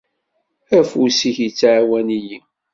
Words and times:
Afus-ik 0.79 1.37
ittɛawan-iyi. 1.47 2.39